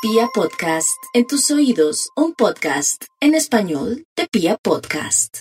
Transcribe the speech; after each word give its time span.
Pia 0.00 0.28
Podcast, 0.32 0.96
en 1.12 1.26
tus 1.26 1.50
oídos, 1.50 2.10
un 2.14 2.32
podcast 2.32 3.06
en 3.18 3.34
español 3.34 4.04
de 4.14 4.28
Pia 4.30 4.56
Podcast. 4.56 5.38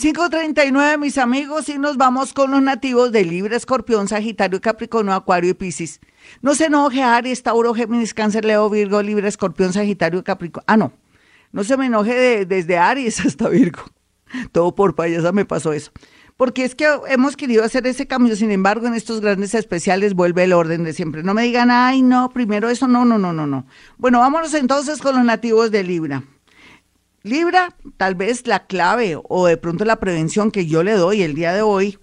5.39 0.00 0.96
mis 0.96 1.18
amigos 1.18 1.68
y 1.68 1.76
nos 1.76 1.98
vamos 1.98 2.32
con 2.32 2.52
los 2.52 2.62
nativos 2.62 3.12
de 3.12 3.26
Libra, 3.26 3.54
Escorpión, 3.54 4.08
Sagitario, 4.08 4.62
Capricornio, 4.62 5.12
Acuario 5.12 5.50
y 5.50 5.54
Piscis. 5.54 6.00
No 6.40 6.54
se 6.54 6.66
enoje 6.66 7.02
Aries, 7.02 7.42
Tauro, 7.42 7.74
Géminis, 7.74 8.14
Cáncer, 8.14 8.46
Leo, 8.46 8.70
Virgo, 8.70 9.02
Libra, 9.02 9.28
Escorpión, 9.28 9.74
Sagitario, 9.74 10.24
Capricornio. 10.24 10.64
Ah, 10.66 10.78
no. 10.78 10.94
No 11.52 11.62
se 11.62 11.76
me 11.76 11.84
enoje 11.84 12.46
desde 12.46 12.78
Aries 12.78 13.20
hasta 13.26 13.50
Virgo. 13.50 13.82
Todo 14.52 14.74
por 14.74 14.94
payasa 14.94 15.32
me 15.32 15.44
pasó 15.44 15.74
eso 15.74 15.92
porque 16.36 16.64
es 16.64 16.74
que 16.74 16.86
hemos 17.08 17.36
querido 17.36 17.64
hacer 17.64 17.86
ese 17.86 18.06
cambio, 18.06 18.36
sin 18.36 18.50
embargo, 18.50 18.86
en 18.86 18.94
estos 18.94 19.20
grandes 19.20 19.54
especiales 19.54 20.14
vuelve 20.14 20.44
el 20.44 20.52
orden 20.52 20.84
de 20.84 20.92
siempre. 20.92 21.22
No 21.22 21.34
me 21.34 21.42
digan, 21.42 21.70
ay, 21.70 22.02
no, 22.02 22.30
primero 22.30 22.68
eso, 22.68 22.88
no, 22.88 23.04
no, 23.04 23.18
no, 23.18 23.32
no, 23.32 23.46
no. 23.46 23.66
Bueno, 23.98 24.20
vámonos 24.20 24.54
entonces 24.54 25.00
con 25.00 25.14
los 25.14 25.24
nativos 25.24 25.70
de 25.70 25.84
Libra. 25.84 26.24
Libra, 27.22 27.76
tal 27.96 28.16
vez 28.16 28.46
la 28.46 28.66
clave 28.66 29.16
o 29.22 29.46
de 29.46 29.56
pronto 29.56 29.84
la 29.84 30.00
prevención 30.00 30.50
que 30.50 30.66
yo 30.66 30.82
le 30.82 30.92
doy 30.92 31.22
el 31.22 31.34
día 31.34 31.52
de 31.52 31.62
hoy 31.62 31.98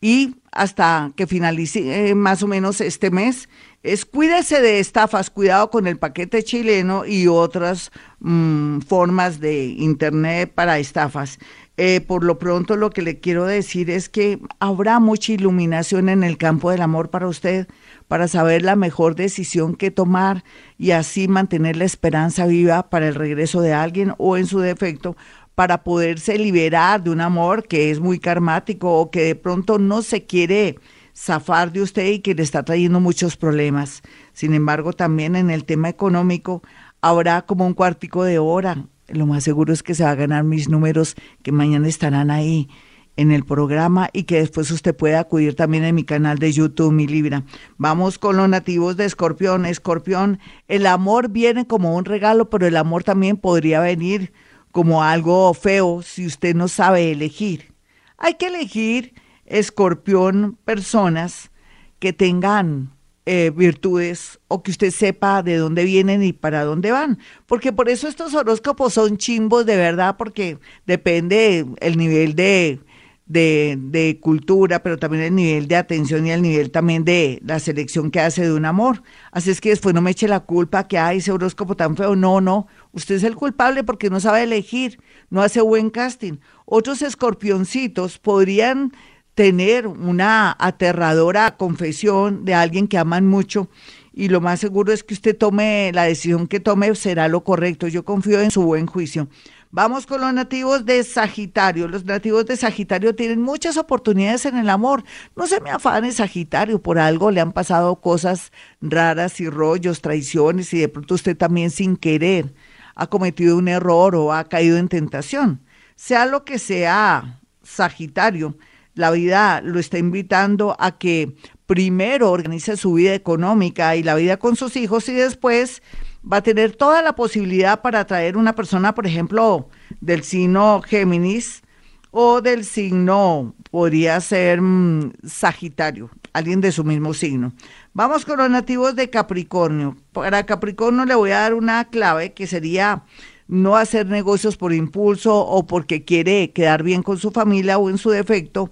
y 0.00 0.36
hasta 0.52 1.12
que 1.16 1.26
finalice 1.26 2.10
eh, 2.10 2.14
más 2.14 2.42
o 2.42 2.46
menos 2.46 2.80
este 2.80 3.10
mes 3.10 3.48
es 3.82 4.04
cuídese 4.04 4.60
de 4.60 4.78
estafas, 4.78 5.30
cuidado 5.30 5.70
con 5.70 5.86
el 5.86 5.98
paquete 5.98 6.42
chileno 6.42 7.06
y 7.06 7.28
otras 7.28 7.90
mm, 8.20 8.80
formas 8.80 9.40
de 9.40 9.64
internet 9.64 10.52
para 10.54 10.78
estafas. 10.78 11.38
Eh, 11.78 12.02
por 12.02 12.24
lo 12.24 12.38
pronto 12.38 12.76
lo 12.76 12.90
que 12.90 13.00
le 13.00 13.20
quiero 13.20 13.46
decir 13.46 13.88
es 13.88 14.10
que 14.10 14.38
habrá 14.58 15.00
mucha 15.00 15.32
iluminación 15.32 16.10
en 16.10 16.24
el 16.24 16.36
campo 16.36 16.70
del 16.70 16.82
amor 16.82 17.08
para 17.08 17.26
usted, 17.26 17.68
para 18.06 18.28
saber 18.28 18.60
la 18.60 18.76
mejor 18.76 19.14
decisión 19.14 19.74
que 19.76 19.90
tomar 19.90 20.44
y 20.76 20.90
así 20.90 21.26
mantener 21.26 21.78
la 21.78 21.86
esperanza 21.86 22.44
viva 22.44 22.90
para 22.90 23.08
el 23.08 23.14
regreso 23.14 23.62
de 23.62 23.72
alguien 23.72 24.12
o 24.18 24.36
en 24.36 24.44
su 24.44 24.58
defecto 24.58 25.16
para 25.54 25.82
poderse 25.82 26.36
liberar 26.36 27.02
de 27.02 27.10
un 27.10 27.22
amor 27.22 27.66
que 27.66 27.90
es 27.90 27.98
muy 27.98 28.18
karmático 28.18 29.00
o 29.00 29.10
que 29.10 29.22
de 29.22 29.34
pronto 29.34 29.78
no 29.78 30.02
se 30.02 30.26
quiere 30.26 30.76
zafar 31.14 31.72
de 31.72 31.82
usted 31.82 32.06
y 32.06 32.18
que 32.20 32.34
le 32.34 32.42
está 32.42 32.62
trayendo 32.62 33.00
muchos 33.00 33.36
problemas. 33.36 34.02
Sin 34.32 34.54
embargo, 34.54 34.92
también 34.92 35.36
en 35.36 35.50
el 35.50 35.64
tema 35.64 35.88
económico 35.88 36.62
habrá 37.00 37.42
como 37.42 37.66
un 37.66 37.74
cuartico 37.74 38.24
de 38.24 38.38
hora 38.38 38.86
lo 39.12 39.26
más 39.26 39.44
seguro 39.44 39.72
es 39.72 39.82
que 39.82 39.94
se 39.94 40.04
va 40.04 40.10
a 40.10 40.14
ganar 40.14 40.44
mis 40.44 40.68
números 40.68 41.16
que 41.42 41.52
mañana 41.52 41.88
estarán 41.88 42.30
ahí 42.30 42.68
en 43.16 43.32
el 43.32 43.44
programa 43.44 44.08
y 44.12 44.22
que 44.22 44.38
después 44.38 44.70
usted 44.70 44.96
puede 44.96 45.16
acudir 45.16 45.54
también 45.54 45.84
en 45.84 45.94
mi 45.94 46.04
canal 46.04 46.38
de 46.38 46.52
YouTube, 46.52 46.92
mi 46.92 47.06
Libra. 47.06 47.44
Vamos 47.76 48.18
con 48.18 48.36
los 48.36 48.48
nativos 48.48 48.96
de 48.96 49.04
Escorpión. 49.04 49.66
Escorpión, 49.66 50.38
el 50.68 50.86
amor 50.86 51.28
viene 51.28 51.66
como 51.66 51.96
un 51.96 52.04
regalo, 52.04 52.48
pero 52.48 52.66
el 52.66 52.76
amor 52.76 53.04
también 53.04 53.36
podría 53.36 53.80
venir 53.80 54.32
como 54.72 55.02
algo 55.02 55.52
feo 55.54 56.02
si 56.02 56.24
usted 56.24 56.54
no 56.54 56.68
sabe 56.68 57.10
elegir. 57.10 57.74
Hay 58.16 58.34
que 58.34 58.46
elegir, 58.46 59.14
Escorpión, 59.50 60.56
personas 60.64 61.50
que 61.98 62.12
tengan 62.12 62.92
eh, 63.26 63.52
virtudes 63.54 64.40
o 64.48 64.62
que 64.62 64.70
usted 64.70 64.90
sepa 64.90 65.42
de 65.42 65.56
dónde 65.56 65.84
vienen 65.84 66.22
y 66.22 66.32
para 66.32 66.64
dónde 66.64 66.90
van. 66.90 67.18
Porque 67.46 67.72
por 67.72 67.88
eso 67.88 68.08
estos 68.08 68.34
horóscopos 68.34 68.94
son 68.94 69.18
chimbos 69.18 69.66
de 69.66 69.76
verdad, 69.76 70.16
porque 70.16 70.58
depende 70.86 71.66
el 71.80 71.98
nivel 71.98 72.34
de, 72.34 72.80
de, 73.26 73.76
de, 73.78 74.18
cultura, 74.20 74.82
pero 74.82 74.98
también 74.98 75.22
el 75.22 75.34
nivel 75.34 75.68
de 75.68 75.76
atención 75.76 76.26
y 76.26 76.32
el 76.32 76.42
nivel 76.42 76.70
también 76.70 77.04
de 77.04 77.40
la 77.44 77.60
selección 77.60 78.10
que 78.10 78.20
hace 78.20 78.42
de 78.42 78.52
un 78.52 78.64
amor. 78.64 79.02
Así 79.30 79.50
es 79.50 79.60
que 79.60 79.68
después 79.68 79.94
no 79.94 80.00
me 80.00 80.10
eche 80.12 80.26
la 80.26 80.40
culpa 80.40 80.88
que 80.88 80.98
hay 80.98 81.18
ese 81.18 81.30
horóscopo 81.30 81.76
tan 81.76 81.96
feo. 81.96 82.16
No, 82.16 82.40
no, 82.40 82.66
usted 82.92 83.16
es 83.16 83.22
el 83.22 83.36
culpable 83.36 83.84
porque 83.84 84.10
no 84.10 84.18
sabe 84.18 84.42
elegir, 84.42 84.98
no 85.28 85.42
hace 85.42 85.60
buen 85.60 85.90
casting. 85.90 86.38
Otros 86.64 87.02
escorpioncitos 87.02 88.18
podrían 88.18 88.92
tener 89.34 89.86
una 89.86 90.56
aterradora 90.58 91.56
confesión 91.56 92.44
de 92.44 92.54
alguien 92.54 92.88
que 92.88 92.98
aman 92.98 93.26
mucho 93.26 93.68
y 94.12 94.28
lo 94.28 94.40
más 94.40 94.60
seguro 94.60 94.92
es 94.92 95.04
que 95.04 95.14
usted 95.14 95.36
tome 95.36 95.92
la 95.94 96.04
decisión 96.04 96.46
que 96.46 96.60
tome 96.60 96.94
será 96.94 97.28
lo 97.28 97.44
correcto. 97.44 97.86
Yo 97.86 98.04
confío 98.04 98.40
en 98.40 98.50
su 98.50 98.62
buen 98.62 98.86
juicio. 98.86 99.28
Vamos 99.70 100.04
con 100.04 100.20
los 100.20 100.34
nativos 100.34 100.84
de 100.84 101.04
Sagitario. 101.04 101.86
Los 101.86 102.04
nativos 102.04 102.44
de 102.46 102.56
Sagitario 102.56 103.14
tienen 103.14 103.40
muchas 103.40 103.76
oportunidades 103.76 104.44
en 104.46 104.58
el 104.58 104.68
amor. 104.68 105.04
No 105.36 105.46
se 105.46 105.60
me 105.60 105.70
afane 105.70 106.10
Sagitario, 106.10 106.82
por 106.82 106.98
algo 106.98 107.30
le 107.30 107.40
han 107.40 107.52
pasado 107.52 108.00
cosas 108.00 108.50
raras 108.80 109.40
y 109.40 109.48
rollos, 109.48 110.00
traiciones 110.00 110.74
y 110.74 110.80
de 110.80 110.88
pronto 110.88 111.14
usted 111.14 111.36
también 111.36 111.70
sin 111.70 111.96
querer 111.96 112.52
ha 112.96 113.06
cometido 113.06 113.56
un 113.56 113.68
error 113.68 114.14
o 114.16 114.32
ha 114.32 114.44
caído 114.44 114.76
en 114.76 114.88
tentación. 114.88 115.62
Sea 115.96 116.26
lo 116.26 116.44
que 116.44 116.58
sea, 116.58 117.40
Sagitario, 117.62 118.56
la 118.94 119.10
vida 119.10 119.60
lo 119.62 119.78
está 119.78 119.98
invitando 119.98 120.76
a 120.78 120.98
que 120.98 121.34
primero 121.66 122.30
organice 122.30 122.76
su 122.76 122.94
vida 122.94 123.14
económica 123.14 123.94
y 123.96 124.02
la 124.02 124.14
vida 124.14 124.38
con 124.38 124.56
sus 124.56 124.76
hijos 124.76 125.08
y 125.08 125.14
después 125.14 125.82
va 126.30 126.38
a 126.38 126.42
tener 126.42 126.76
toda 126.76 127.02
la 127.02 127.14
posibilidad 127.14 127.80
para 127.80 128.00
atraer 128.00 128.36
una 128.36 128.54
persona, 128.54 128.94
por 128.94 129.06
ejemplo, 129.06 129.68
del 130.00 130.22
signo 130.22 130.82
Géminis 130.82 131.62
o 132.10 132.40
del 132.40 132.64
signo, 132.64 133.54
podría 133.70 134.20
ser 134.20 134.60
mm, 134.60 135.12
Sagitario, 135.24 136.10
alguien 136.32 136.60
de 136.60 136.72
su 136.72 136.84
mismo 136.84 137.14
signo. 137.14 137.52
Vamos 137.92 138.24
con 138.24 138.38
los 138.38 138.50
nativos 138.50 138.96
de 138.96 139.10
Capricornio. 139.10 139.96
Para 140.12 140.44
Capricornio 140.44 141.04
le 141.04 141.14
voy 141.14 141.30
a 141.30 141.40
dar 141.40 141.54
una 141.54 141.84
clave 141.84 142.32
que 142.32 142.46
sería 142.46 143.04
no 143.50 143.76
hacer 143.76 144.06
negocios 144.06 144.56
por 144.56 144.72
impulso 144.72 145.36
o 145.36 145.66
porque 145.66 146.04
quiere 146.04 146.52
quedar 146.52 146.84
bien 146.84 147.02
con 147.02 147.18
su 147.18 147.32
familia 147.32 147.78
o 147.78 147.90
en 147.90 147.98
su 147.98 148.10
defecto, 148.10 148.70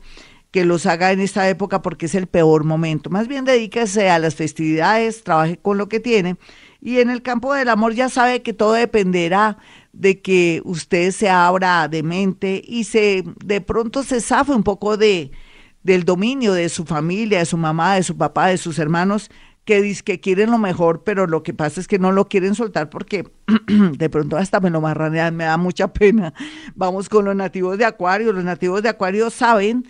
que 0.52 0.64
los 0.64 0.86
haga 0.86 1.10
en 1.10 1.20
esta 1.20 1.48
época 1.48 1.82
porque 1.82 2.06
es 2.06 2.14
el 2.14 2.28
peor 2.28 2.62
momento. 2.62 3.10
Más 3.10 3.26
bien 3.26 3.44
dedíquese 3.44 4.08
a 4.08 4.20
las 4.20 4.36
festividades, 4.36 5.24
trabaje 5.24 5.56
con 5.58 5.78
lo 5.78 5.88
que 5.88 5.98
tiene 5.98 6.36
y 6.80 6.98
en 6.98 7.10
el 7.10 7.22
campo 7.22 7.52
del 7.54 7.68
amor 7.68 7.92
ya 7.94 8.08
sabe 8.08 8.42
que 8.42 8.52
todo 8.52 8.72
dependerá 8.72 9.58
de 9.92 10.20
que 10.20 10.62
usted 10.64 11.10
se 11.10 11.28
abra 11.28 11.88
de 11.88 12.04
mente 12.04 12.62
y 12.64 12.84
se 12.84 13.24
de 13.44 13.60
pronto 13.60 14.04
se 14.04 14.20
zafe 14.20 14.52
un 14.52 14.62
poco 14.62 14.96
de 14.96 15.32
del 15.82 16.04
dominio 16.04 16.52
de 16.52 16.68
su 16.68 16.84
familia, 16.84 17.38
de 17.38 17.46
su 17.46 17.56
mamá, 17.56 17.94
de 17.94 18.02
su 18.02 18.16
papá, 18.16 18.48
de 18.48 18.58
sus 18.58 18.78
hermanos 18.78 19.30
que 19.68 19.82
dicen 19.82 20.02
que 20.06 20.18
quieren 20.18 20.50
lo 20.50 20.56
mejor, 20.56 21.04
pero 21.04 21.26
lo 21.26 21.42
que 21.42 21.52
pasa 21.52 21.78
es 21.78 21.86
que 21.86 21.98
no 21.98 22.10
lo 22.10 22.26
quieren 22.26 22.54
soltar 22.54 22.88
porque 22.88 23.30
de 23.98 24.08
pronto 24.08 24.38
hasta 24.38 24.60
me 24.60 24.70
lo 24.70 24.80
marranean, 24.80 25.36
me 25.36 25.44
da 25.44 25.58
mucha 25.58 25.92
pena. 25.92 26.32
Vamos 26.74 27.10
con 27.10 27.26
los 27.26 27.36
nativos 27.36 27.76
de 27.76 27.84
Acuario. 27.84 28.32
Los 28.32 28.44
nativos 28.44 28.82
de 28.82 28.88
Acuario 28.88 29.28
saben 29.28 29.86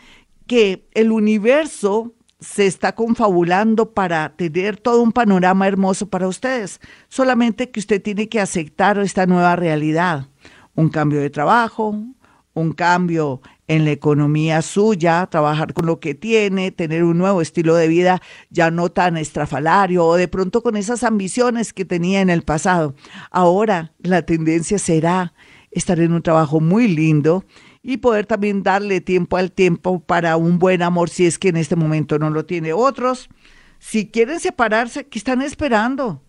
que 0.48 0.88
el 0.94 1.12
universo 1.12 2.12
se 2.40 2.66
está 2.66 2.96
confabulando 2.96 3.92
para 3.92 4.34
tener 4.34 4.78
todo 4.78 5.00
un 5.00 5.12
panorama 5.12 5.68
hermoso 5.68 6.08
para 6.08 6.26
ustedes. 6.26 6.80
Solamente 7.08 7.70
que 7.70 7.78
usted 7.78 8.02
tiene 8.02 8.28
que 8.28 8.40
aceptar 8.40 8.98
esta 8.98 9.26
nueva 9.26 9.54
realidad. 9.54 10.26
Un 10.74 10.88
cambio 10.88 11.20
de 11.20 11.30
trabajo, 11.30 11.96
un 12.52 12.72
cambio 12.72 13.42
en 13.68 13.84
la 13.84 13.92
economía 13.92 14.62
suya, 14.62 15.26
trabajar 15.30 15.74
con 15.74 15.86
lo 15.86 16.00
que 16.00 16.14
tiene, 16.14 16.72
tener 16.72 17.04
un 17.04 17.18
nuevo 17.18 17.42
estilo 17.42 17.76
de 17.76 17.86
vida 17.86 18.20
ya 18.50 18.70
no 18.70 18.90
tan 18.90 19.16
estrafalario 19.16 20.04
o 20.04 20.16
de 20.16 20.26
pronto 20.26 20.62
con 20.62 20.76
esas 20.76 21.04
ambiciones 21.04 21.72
que 21.72 21.84
tenía 21.84 22.20
en 22.22 22.30
el 22.30 22.42
pasado. 22.42 22.94
Ahora 23.30 23.92
la 23.98 24.22
tendencia 24.22 24.78
será 24.78 25.34
estar 25.70 26.00
en 26.00 26.12
un 26.12 26.22
trabajo 26.22 26.60
muy 26.60 26.88
lindo 26.88 27.44
y 27.82 27.98
poder 27.98 28.26
también 28.26 28.62
darle 28.62 29.00
tiempo 29.00 29.36
al 29.36 29.52
tiempo 29.52 30.00
para 30.00 30.36
un 30.36 30.58
buen 30.58 30.82
amor 30.82 31.10
si 31.10 31.26
es 31.26 31.38
que 31.38 31.48
en 31.48 31.58
este 31.58 31.76
momento 31.76 32.18
no 32.18 32.30
lo 32.30 32.46
tiene. 32.46 32.72
Otros, 32.72 33.28
si 33.78 34.08
quieren 34.08 34.40
separarse, 34.40 35.06
¿qué 35.06 35.18
están 35.18 35.42
esperando? 35.42 36.22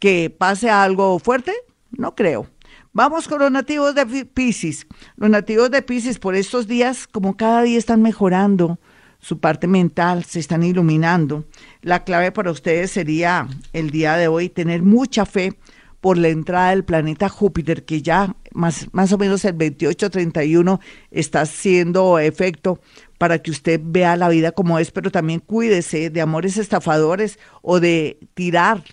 ¿Que 0.00 0.30
pase 0.30 0.68
algo 0.68 1.18
fuerte? 1.20 1.52
No 1.90 2.14
creo. 2.16 2.51
Vamos 2.94 3.26
con 3.26 3.38
los 3.38 3.50
nativos 3.50 3.94
de 3.94 4.26
Pisces. 4.26 4.86
Los 5.16 5.30
nativos 5.30 5.70
de 5.70 5.80
Pisces 5.80 6.18
por 6.18 6.34
estos 6.34 6.66
días, 6.66 7.06
como 7.06 7.38
cada 7.38 7.62
día 7.62 7.78
están 7.78 8.02
mejorando 8.02 8.78
su 9.18 9.40
parte 9.40 9.66
mental, 9.66 10.24
se 10.24 10.40
están 10.40 10.62
iluminando. 10.62 11.46
La 11.80 12.04
clave 12.04 12.32
para 12.32 12.50
ustedes 12.50 12.90
sería 12.90 13.48
el 13.72 13.90
día 13.90 14.18
de 14.18 14.28
hoy 14.28 14.50
tener 14.50 14.82
mucha 14.82 15.24
fe 15.24 15.58
por 16.02 16.18
la 16.18 16.28
entrada 16.28 16.68
del 16.68 16.84
planeta 16.84 17.30
Júpiter, 17.30 17.86
que 17.86 18.02
ya 18.02 18.36
más, 18.52 18.88
más 18.92 19.10
o 19.12 19.16
menos 19.16 19.42
el 19.46 19.56
28-31 19.56 20.78
está 21.10 21.42
haciendo 21.42 22.18
efecto 22.18 22.78
para 23.16 23.38
que 23.38 23.52
usted 23.52 23.80
vea 23.82 24.16
la 24.16 24.28
vida 24.28 24.52
como 24.52 24.78
es, 24.78 24.90
pero 24.90 25.10
también 25.10 25.40
cuídese 25.40 26.10
de 26.10 26.20
amores 26.20 26.58
estafadores 26.58 27.38
o 27.62 27.80
de 27.80 28.18
tirar 28.34 28.84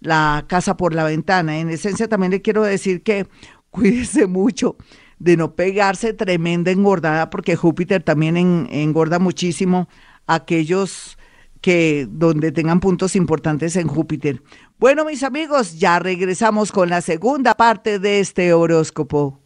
la 0.00 0.44
casa 0.48 0.76
por 0.76 0.94
la 0.94 1.04
ventana. 1.04 1.58
En 1.58 1.70
esencia 1.70 2.08
también 2.08 2.32
le 2.32 2.42
quiero 2.42 2.62
decir 2.62 3.02
que 3.02 3.26
cuídese 3.70 4.26
mucho 4.26 4.76
de 5.18 5.36
no 5.36 5.54
pegarse 5.54 6.12
tremenda 6.14 6.70
engordada 6.70 7.30
porque 7.30 7.56
Júpiter 7.56 8.02
también 8.02 8.36
engorda 8.70 9.18
muchísimo 9.18 9.88
aquellos 10.26 11.18
que 11.60 12.06
donde 12.10 12.52
tengan 12.52 12.80
puntos 12.80 13.14
importantes 13.16 13.76
en 13.76 13.86
Júpiter. 13.86 14.42
Bueno, 14.78 15.04
mis 15.04 15.22
amigos, 15.22 15.78
ya 15.78 15.98
regresamos 15.98 16.72
con 16.72 16.88
la 16.88 17.02
segunda 17.02 17.54
parte 17.54 17.98
de 17.98 18.20
este 18.20 18.54
horóscopo. 18.54 19.39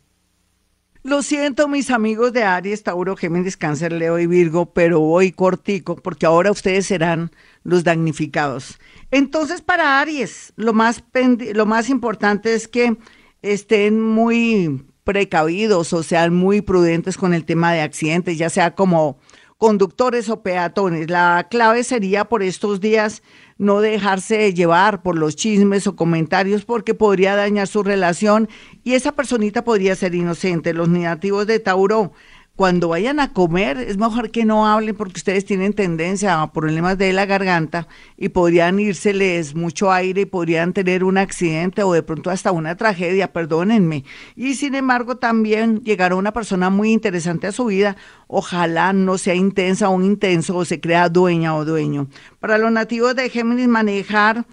Lo 1.06 1.20
siento, 1.20 1.68
mis 1.68 1.90
amigos 1.90 2.32
de 2.32 2.44
Aries, 2.44 2.82
Tauro, 2.82 3.14
Géminis, 3.14 3.58
Cáncer, 3.58 3.92
Leo 3.92 4.18
y 4.18 4.26
Virgo, 4.26 4.72
pero 4.72 5.00
voy 5.00 5.32
cortico 5.32 5.96
porque 5.96 6.24
ahora 6.24 6.50
ustedes 6.50 6.86
serán 6.86 7.30
los 7.62 7.84
damnificados. 7.84 8.78
Entonces, 9.10 9.60
para 9.60 10.00
Aries, 10.00 10.54
lo 10.56 10.72
más, 10.72 11.04
lo 11.52 11.66
más 11.66 11.90
importante 11.90 12.54
es 12.54 12.68
que 12.68 12.96
estén 13.42 14.00
muy 14.00 14.86
precavidos 15.04 15.92
o 15.92 16.02
sean 16.02 16.34
muy 16.34 16.62
prudentes 16.62 17.18
con 17.18 17.34
el 17.34 17.44
tema 17.44 17.74
de 17.74 17.82
accidentes, 17.82 18.38
ya 18.38 18.48
sea 18.48 18.74
como 18.74 19.18
conductores 19.58 20.28
o 20.28 20.42
peatones. 20.42 21.10
La 21.10 21.46
clave 21.50 21.84
sería 21.84 22.26
por 22.26 22.42
estos 22.42 22.80
días 22.80 23.22
no 23.56 23.80
dejarse 23.80 24.52
llevar 24.52 25.02
por 25.02 25.16
los 25.16 25.36
chismes 25.36 25.86
o 25.86 25.96
comentarios 25.96 26.64
porque 26.64 26.94
podría 26.94 27.36
dañar 27.36 27.68
su 27.68 27.82
relación 27.82 28.48
y 28.82 28.94
esa 28.94 29.12
personita 29.12 29.64
podría 29.64 29.94
ser 29.94 30.14
inocente. 30.14 30.74
Los 30.74 30.88
negativos 30.88 31.46
de 31.46 31.60
Tauro 31.60 32.12
cuando 32.56 32.88
vayan 32.88 33.18
a 33.18 33.32
comer, 33.32 33.78
es 33.78 33.96
mejor 33.96 34.30
que 34.30 34.44
no 34.44 34.68
hablen 34.68 34.94
porque 34.94 35.18
ustedes 35.18 35.44
tienen 35.44 35.72
tendencia 35.72 36.40
a 36.40 36.52
problemas 36.52 36.96
de 36.96 37.12
la 37.12 37.26
garganta 37.26 37.88
y 38.16 38.28
podrían 38.28 38.78
írseles 38.78 39.56
mucho 39.56 39.90
aire 39.90 40.20
y 40.20 40.26
podrían 40.26 40.72
tener 40.72 41.02
un 41.02 41.18
accidente 41.18 41.82
o 41.82 41.92
de 41.92 42.04
pronto 42.04 42.30
hasta 42.30 42.52
una 42.52 42.76
tragedia, 42.76 43.32
perdónenme. 43.32 44.04
Y 44.36 44.54
sin 44.54 44.76
embargo, 44.76 45.16
también 45.16 45.82
llegará 45.82 46.14
una 46.14 46.32
persona 46.32 46.70
muy 46.70 46.92
interesante 46.92 47.48
a 47.48 47.52
su 47.52 47.64
vida. 47.66 47.96
Ojalá 48.28 48.92
no 48.92 49.18
sea 49.18 49.34
intensa 49.34 49.88
o 49.88 50.00
intenso 50.00 50.56
o 50.56 50.64
se 50.64 50.80
crea 50.80 51.08
dueña 51.08 51.56
o 51.56 51.64
dueño. 51.64 52.06
Para 52.38 52.58
los 52.58 52.70
nativos 52.70 53.16
de 53.16 53.30
Géminis, 53.30 53.66
manejar 53.66 54.46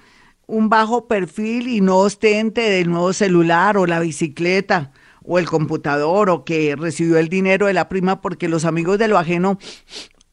un 0.48 0.70
bajo 0.70 1.08
perfil 1.08 1.68
y 1.68 1.82
no 1.82 1.98
ostente 1.98 2.62
del 2.62 2.90
nuevo 2.90 3.14
celular 3.14 3.78
o 3.78 3.86
la 3.86 4.00
bicicleta 4.00 4.92
o 5.24 5.40
el 5.40 5.48
computador 5.48 6.30
o 6.30 6.44
que 6.44 6.76
recibió 6.76 7.18
el 7.18 7.30
dinero 7.30 7.68
de 7.68 7.74
la 7.74 7.90
prima 7.90 8.22
porque 8.22 8.50
los 8.50 8.66
amigos 8.66 8.98
de 8.98 9.08
lo 9.08 9.18
ajeno 9.18 9.58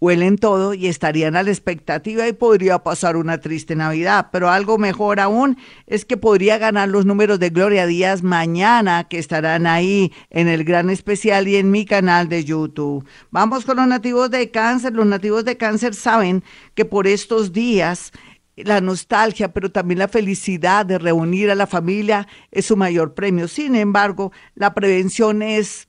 huelen 0.00 0.36
todo 0.36 0.74
y 0.74 0.86
estarían 0.86 1.36
a 1.36 1.42
la 1.42 1.50
expectativa 1.50 2.28
y 2.28 2.32
podría 2.32 2.78
pasar 2.78 3.16
una 3.16 3.38
triste 3.38 3.74
Navidad. 3.74 4.28
Pero 4.32 4.50
algo 4.50 4.78
mejor 4.78 5.20
aún 5.20 5.58
es 5.86 6.04
que 6.04 6.16
podría 6.16 6.58
ganar 6.58 6.88
los 6.88 7.04
números 7.04 7.40
de 7.40 7.50
Gloria 7.50 7.86
Díaz 7.86 8.22
mañana, 8.22 9.04
que 9.08 9.18
estarán 9.18 9.66
ahí 9.66 10.12
en 10.30 10.48
el 10.48 10.64
gran 10.64 10.90
especial 10.90 11.48
y 11.48 11.56
en 11.56 11.70
mi 11.70 11.84
canal 11.84 12.28
de 12.28 12.44
YouTube. 12.44 13.04
Vamos 13.30 13.64
con 13.64 13.76
los 13.78 13.88
nativos 13.88 14.30
de 14.30 14.50
cáncer. 14.50 14.92
Los 14.92 15.06
nativos 15.06 15.44
de 15.44 15.56
cáncer 15.56 15.94
saben 15.94 16.44
que 16.74 16.84
por 16.84 17.06
estos 17.06 17.52
días 17.52 18.12
la 18.64 18.80
nostalgia, 18.80 19.52
pero 19.52 19.70
también 19.70 19.98
la 19.98 20.08
felicidad 20.08 20.86
de 20.86 20.98
reunir 20.98 21.50
a 21.50 21.54
la 21.54 21.66
familia 21.66 22.26
es 22.50 22.66
su 22.66 22.76
mayor 22.76 23.14
premio. 23.14 23.48
Sin 23.48 23.74
embargo, 23.74 24.32
la 24.54 24.74
prevención 24.74 25.42
es 25.42 25.87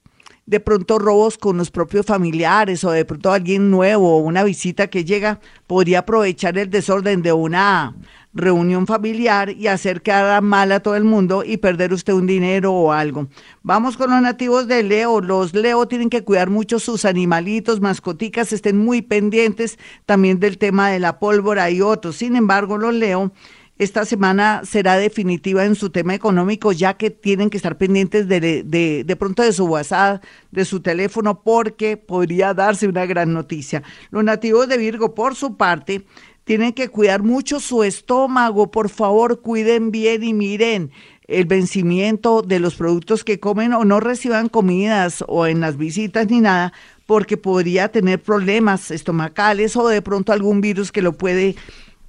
de 0.49 0.59
pronto 0.59 0.97
robos 0.97 1.37
con 1.37 1.57
los 1.57 1.69
propios 1.69 2.07
familiares 2.07 2.83
o 2.83 2.89
de 2.89 3.05
pronto 3.05 3.31
alguien 3.31 3.69
nuevo 3.69 4.17
una 4.17 4.43
visita 4.43 4.87
que 4.87 5.05
llega 5.05 5.39
podría 5.67 5.99
aprovechar 5.99 6.57
el 6.57 6.71
desorden 6.71 7.21
de 7.21 7.31
una 7.33 7.95
reunión 8.33 8.87
familiar 8.87 9.51
y 9.51 9.67
hacer 9.67 10.01
quedar 10.01 10.41
mal 10.41 10.71
a 10.71 10.79
todo 10.79 10.95
el 10.95 11.03
mundo 11.03 11.43
y 11.45 11.57
perder 11.57 11.93
usted 11.93 12.13
un 12.13 12.25
dinero 12.25 12.73
o 12.73 12.91
algo. 12.91 13.27
Vamos 13.61 13.95
con 13.95 14.09
los 14.09 14.21
nativos 14.23 14.67
de 14.67 14.81
Leo. 14.81 15.21
Los 15.21 15.53
Leo 15.53 15.87
tienen 15.87 16.09
que 16.09 16.23
cuidar 16.23 16.49
mucho 16.49 16.79
sus 16.79 17.05
animalitos, 17.05 17.79
mascoticas, 17.79 18.51
estén 18.51 18.79
muy 18.79 19.03
pendientes 19.03 19.77
también 20.07 20.39
del 20.39 20.57
tema 20.57 20.89
de 20.89 20.99
la 20.99 21.19
pólvora 21.19 21.69
y 21.69 21.81
otros. 21.81 22.15
Sin 22.15 22.35
embargo, 22.35 22.79
los 22.79 22.95
Leo 22.95 23.31
esta 23.79 24.03
semana 24.03 24.61
será 24.65 24.97
definitiva 24.97 25.63
en 25.63 25.73
su 25.73 25.89
tema 25.89 26.13
económico, 26.13 26.73
ya 26.73 26.95
que 26.95 27.09
tienen 27.09 27.49
que 27.49 27.55
estar 27.55 27.77
pendientes 27.77 28.27
de, 28.27 28.63
de, 28.63 29.15
pronto 29.15 29.41
de 29.41 29.53
su 29.53 29.65
WhatsApp, 29.65 30.21
de 30.51 30.65
su 30.65 30.81
teléfono, 30.81 31.41
porque 31.41 31.95
podría 31.95 32.53
darse 32.53 32.89
una 32.89 33.05
gran 33.05 33.33
noticia. 33.33 33.81
Los 34.11 34.25
nativos 34.25 34.67
de 34.67 34.77
Virgo, 34.77 35.15
por 35.15 35.33
su 35.33 35.55
parte, 35.55 36.05
tienen 36.43 36.73
que 36.73 36.89
cuidar 36.89 37.23
mucho 37.23 37.61
su 37.61 37.83
estómago, 37.83 38.69
por 38.69 38.89
favor, 38.89 39.41
cuiden 39.41 39.91
bien 39.91 40.23
y 40.23 40.33
miren 40.33 40.91
el 41.29 41.45
vencimiento 41.45 42.41
de 42.41 42.59
los 42.59 42.75
productos 42.75 43.23
que 43.23 43.39
comen 43.39 43.71
o 43.73 43.85
no 43.85 44.01
reciban 44.01 44.49
comidas 44.49 45.23
o 45.27 45.45
en 45.47 45.61
las 45.61 45.77
visitas 45.77 46.29
ni 46.29 46.41
nada, 46.41 46.73
porque 47.05 47.37
podría 47.37 47.89
tener 47.89 48.21
problemas 48.21 48.91
estomacales 48.91 49.77
o 49.77 49.87
de 49.87 50.01
pronto 50.01 50.33
algún 50.33 50.59
virus 50.59 50.91
que 50.91 51.01
lo 51.01 51.13
puede, 51.13 51.55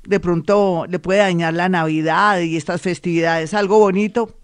de 0.05 0.21
pronto 0.21 0.87
le 0.89 0.99
puede 0.99 1.21
dañar 1.21 1.55
la 1.55 1.69
Navidad 1.69 2.41
y 2.41 2.57
estas 2.57 2.81
festividades. 2.81 3.55
Algo 3.55 3.79
bonito, 3.79 4.35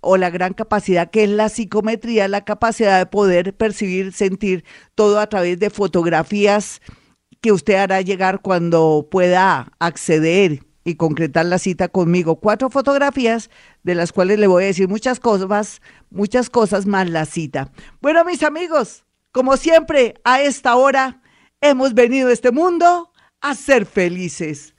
o 0.01 0.17
la 0.17 0.31
gran 0.31 0.55
capacidad 0.55 1.11
que 1.11 1.25
es 1.25 1.29
la 1.29 1.49
psicometría, 1.49 2.27
la 2.27 2.43
capacidad 2.43 2.97
de 2.97 3.05
poder 3.05 3.55
percibir, 3.55 4.13
sentir 4.13 4.65
todo 4.95 5.19
a 5.19 5.29
través 5.29 5.59
de 5.59 5.69
fotografías 5.69 6.81
que 7.39 7.51
usted 7.51 7.75
hará 7.75 8.01
llegar 8.01 8.41
cuando 8.41 9.07
pueda 9.11 9.71
acceder 9.77 10.70
y 10.83 10.95
concretar 10.95 11.45
la 11.45 11.59
cita 11.59 11.87
conmigo. 11.87 12.37
Cuatro 12.37 12.69
fotografías 12.69 13.49
de 13.83 13.95
las 13.95 14.11
cuales 14.11 14.39
le 14.39 14.47
voy 14.47 14.63
a 14.63 14.67
decir 14.67 14.87
muchas 14.87 15.19
cosas, 15.19 15.81
muchas 16.09 16.49
cosas 16.49 16.85
más 16.85 17.09
la 17.09 17.25
cita. 17.25 17.71
Bueno, 18.01 18.23
mis 18.25 18.43
amigos, 18.43 19.03
como 19.31 19.57
siempre, 19.57 20.15
a 20.23 20.41
esta 20.41 20.75
hora 20.75 21.21
hemos 21.61 21.93
venido 21.93 22.29
a 22.29 22.33
este 22.33 22.51
mundo 22.51 23.11
a 23.41 23.55
ser 23.55 23.85
felices. 23.85 24.75